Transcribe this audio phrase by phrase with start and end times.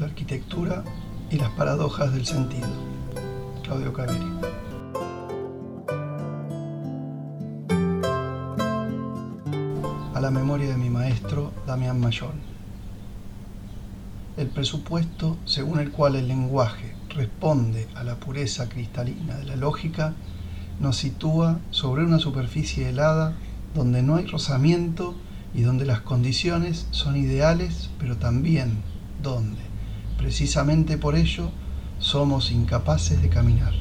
[0.00, 0.82] la arquitectura
[1.30, 2.66] y las paradojas del sentido.
[3.62, 4.24] Claudio Caveri.
[10.14, 12.32] A la memoria de mi maestro Damián Mayor.
[14.38, 20.14] El presupuesto según el cual el lenguaje responde a la pureza cristalina de la lógica
[20.80, 23.34] nos sitúa sobre una superficie helada
[23.74, 25.14] donde no hay rozamiento
[25.52, 28.78] y donde las condiciones son ideales, pero también
[29.22, 29.69] donde,
[30.20, 31.50] precisamente por ello,
[31.98, 33.72] somos incapaces de caminar.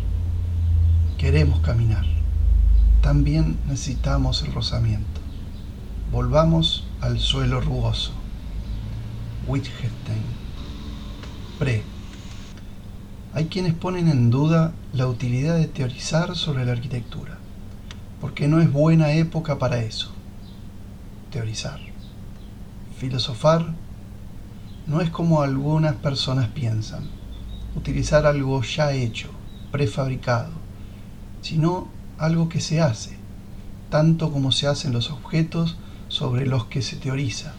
[1.17, 2.05] Queremos caminar.
[3.01, 5.19] También necesitamos el rozamiento.
[6.13, 8.13] Volvamos al suelo rugoso.
[9.47, 10.23] Wittgenstein.
[11.59, 11.83] Pre.
[13.33, 17.37] Hay quienes ponen en duda la utilidad de teorizar sobre la arquitectura,
[18.21, 20.13] porque no es buena época para eso
[21.31, 21.81] teorizar.
[22.97, 23.75] Filosofar
[24.89, 27.03] no es como algunas personas piensan,
[27.75, 29.29] utilizar algo ya hecho,
[29.71, 30.49] prefabricado,
[31.41, 31.87] sino
[32.17, 33.15] algo que se hace,
[33.91, 37.53] tanto como se hacen los objetos sobre los que se teoriza.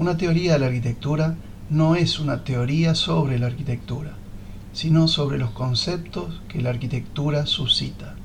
[0.00, 1.36] Una teoría de la arquitectura
[1.70, 4.14] no es una teoría sobre la arquitectura,
[4.72, 8.16] sino sobre los conceptos que la arquitectura suscita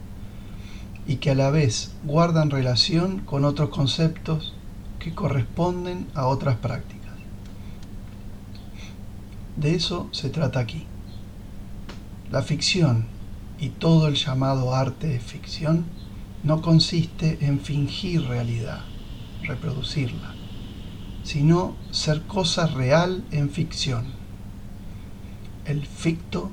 [1.05, 4.55] y que a la vez guardan relación con otros conceptos
[4.97, 6.94] que corresponden a otras prácticas.
[9.55, 10.85] De eso se trata aquí.
[12.29, 13.05] La ficción
[13.57, 15.85] y todo el llamado arte de ficción
[16.43, 18.81] no consiste en fingir realidad,
[19.43, 20.33] reproducirla,
[21.23, 24.05] sino ser cosa real en ficción.
[25.65, 26.51] El ficto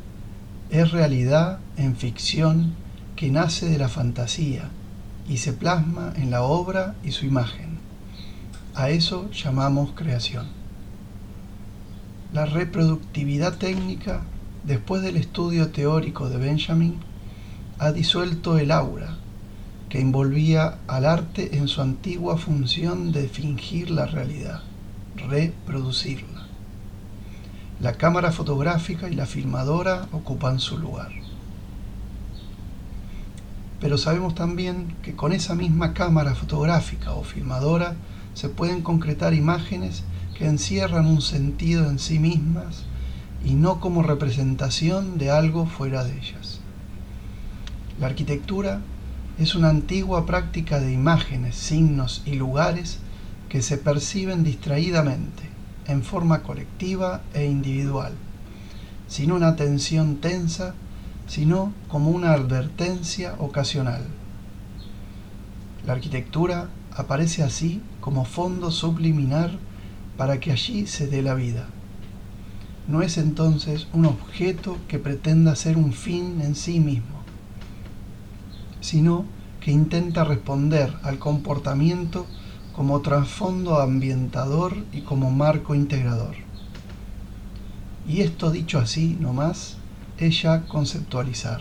[0.71, 2.75] es realidad en ficción
[3.17, 4.71] que nace de la fantasía
[5.29, 7.79] y se plasma en la obra y su imagen.
[8.75, 10.62] A eso llamamos creación.
[12.33, 14.23] La reproductividad técnica,
[14.65, 17.01] después del estudio teórico de Benjamin,
[17.79, 19.17] ha disuelto el aura
[19.89, 24.63] que envolvía al arte en su antigua función de fingir la realidad,
[25.29, 26.47] reproducirla.
[27.81, 31.13] La cámara fotográfica y la filmadora ocupan su lugar
[33.83, 37.97] pero sabemos también que con esa misma cámara fotográfica o filmadora
[38.33, 40.05] se pueden concretar imágenes
[40.37, 42.85] que encierran un sentido en sí mismas
[43.45, 46.61] y no como representación de algo fuera de ellas.
[48.01, 48.81] La arquitectura
[49.39, 52.99] es una antigua práctica de imágenes, signos y lugares
[53.49, 55.43] que se perciben distraídamente,
[55.87, 58.13] en forma colectiva e individual,
[59.09, 60.75] sin una atención tensa
[61.27, 64.03] sino como una advertencia ocasional.
[65.87, 69.53] La arquitectura aparece así como fondo subliminar
[70.17, 71.69] para que allí se dé la vida.
[72.89, 77.23] No es entonces un objeto que pretenda ser un fin en sí mismo,
[78.81, 79.25] sino
[79.61, 82.27] que intenta responder al comportamiento
[82.75, 86.35] como trasfondo ambientador y como marco integrador.
[88.09, 89.77] Y esto dicho así nomás,
[90.19, 91.61] es ya conceptualizar.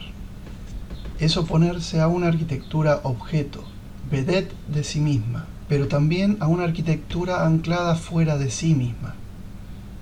[1.19, 3.63] Es oponerse a una arquitectura objeto,
[4.09, 9.15] vedette de sí misma, pero también a una arquitectura anclada fuera de sí misma,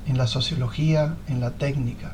[0.07, 2.13] en la sociología, en la técnica,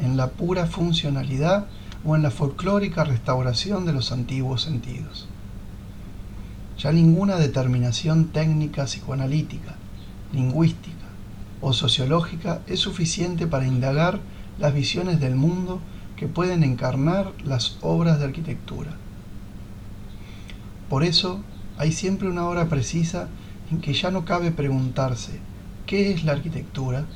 [0.00, 1.66] en la pura funcionalidad
[2.04, 5.26] o en la folclórica restauración de los antiguos sentidos.
[6.78, 9.74] Ya ninguna determinación técnica psicoanalítica,
[10.32, 11.08] lingüística
[11.60, 14.20] o sociológica es suficiente para indagar
[14.60, 15.80] las visiones del mundo
[16.14, 18.92] que pueden encarnar las obras de arquitectura.
[20.88, 21.40] Por eso
[21.78, 23.28] hay siempre una hora precisa
[23.70, 25.40] en que ya no cabe preguntarse
[25.86, 27.06] qué es la arquitectura,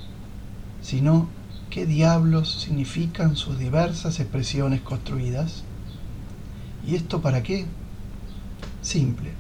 [0.83, 1.29] sino
[1.71, 5.65] qué diablos significan sus diversas expresiones construidas.
[6.87, 7.67] ¿Y esto para qué?
[8.83, 9.33] Simple,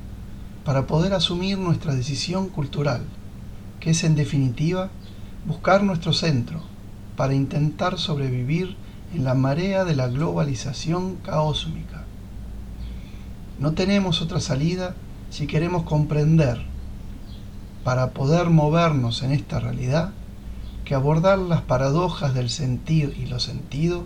[0.64, 3.02] para poder asumir nuestra decisión cultural,
[3.80, 4.90] que es en definitiva
[5.46, 6.62] buscar nuestro centro,
[7.16, 8.76] para intentar sobrevivir
[9.14, 12.04] en la marea de la globalización caósmica.
[13.58, 14.94] No tenemos otra salida
[15.30, 16.60] si queremos comprender,
[17.84, 20.10] para poder movernos en esta realidad,
[20.84, 24.04] que abordar las paradojas del sentir y lo sentido,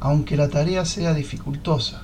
[0.00, 2.02] aunque la tarea sea dificultosa,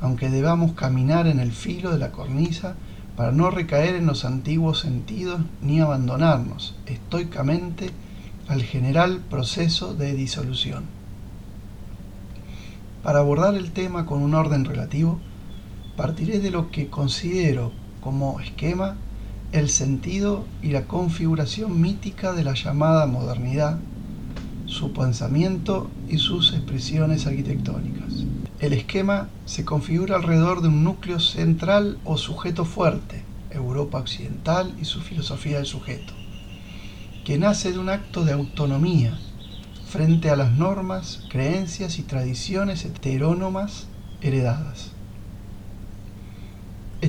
[0.00, 2.74] aunque debamos caminar en el filo de la cornisa
[3.16, 7.90] para no recaer en los antiguos sentidos ni abandonarnos estoicamente
[8.48, 10.84] al general proceso de disolución.
[13.02, 15.20] Para abordar el tema con un orden relativo,
[15.96, 18.96] partiré de lo que considero como esquema
[19.52, 23.78] el sentido y la configuración mítica de la llamada modernidad,
[24.66, 28.24] su pensamiento y sus expresiones arquitectónicas.
[28.60, 34.86] El esquema se configura alrededor de un núcleo central o sujeto fuerte, Europa Occidental y
[34.86, 36.14] su filosofía del sujeto,
[37.24, 39.18] que nace de un acto de autonomía
[39.86, 43.88] frente a las normas, creencias y tradiciones heterónomas
[44.22, 44.92] heredadas.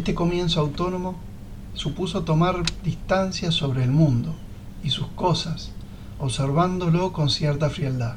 [0.03, 1.15] Este comienzo autónomo
[1.75, 4.35] supuso tomar distancia sobre el mundo
[4.83, 5.71] y sus cosas,
[6.19, 8.15] observándolo con cierta frialdad.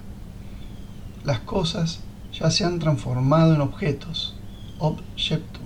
[1.23, 2.01] Las cosas
[2.33, 4.35] ya se han transformado en objetos,
[4.81, 5.63] objectum,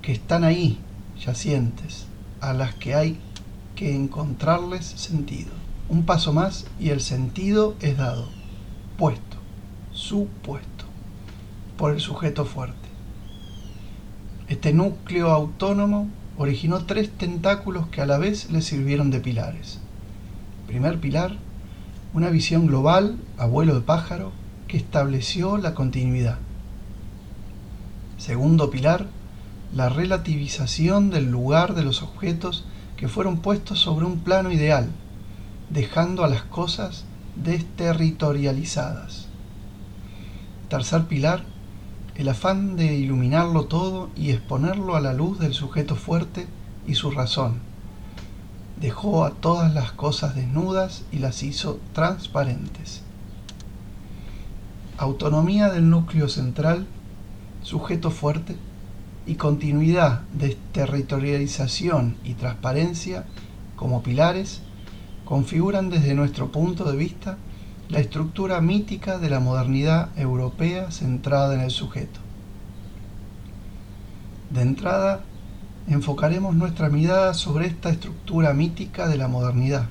[0.00, 0.78] que están ahí,
[1.20, 2.06] yacientes,
[2.40, 3.20] a las que hay
[3.76, 5.52] que encontrarles sentido.
[5.90, 8.30] Un paso más y el sentido es dado,
[8.96, 9.36] puesto,
[9.92, 10.86] supuesto,
[11.76, 12.81] por el sujeto fuerte.
[14.52, 19.78] Este núcleo autónomo originó tres tentáculos que a la vez le sirvieron de pilares.
[20.66, 21.38] Primer pilar,
[22.12, 24.30] una visión global, abuelo de pájaro,
[24.68, 26.36] que estableció la continuidad.
[28.18, 29.06] Segundo pilar,
[29.74, 32.66] la relativización del lugar de los objetos
[32.98, 34.90] que fueron puestos sobre un plano ideal,
[35.70, 37.06] dejando a las cosas
[37.36, 39.28] desterritorializadas.
[40.68, 41.42] Tercer pilar,
[42.16, 46.46] el afán de iluminarlo todo y exponerlo a la luz del sujeto fuerte
[46.86, 47.60] y su razón.
[48.80, 53.02] Dejó a todas las cosas desnudas y las hizo transparentes.
[54.98, 56.86] Autonomía del núcleo central,
[57.62, 58.56] sujeto fuerte
[59.26, 63.24] y continuidad de territorialización y transparencia
[63.76, 64.60] como pilares
[65.24, 67.38] configuran desde nuestro punto de vista
[67.92, 72.20] la estructura mítica de la modernidad europea centrada en el sujeto.
[74.48, 75.20] De entrada,
[75.86, 79.90] enfocaremos nuestra mirada sobre esta estructura mítica de la modernidad,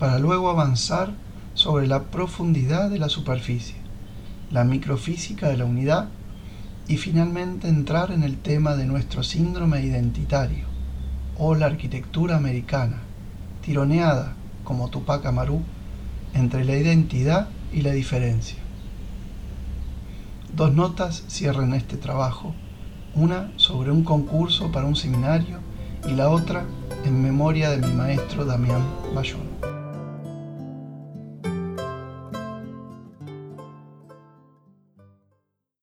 [0.00, 1.12] para luego avanzar
[1.54, 3.76] sobre la profundidad de la superficie,
[4.50, 6.08] la microfísica de la unidad
[6.88, 10.66] y finalmente entrar en el tema de nuestro síndrome identitario
[11.38, 13.02] o la arquitectura americana,
[13.64, 14.34] tironeada
[14.64, 15.62] como Tupac Amaru
[16.34, 18.58] entre la identidad y la diferencia.
[20.54, 22.54] Dos notas cierran este trabajo,
[23.14, 25.58] una sobre un concurso para un seminario
[26.08, 26.64] y la otra
[27.04, 28.82] en memoria de mi maestro Damián
[29.14, 29.49] Bayón.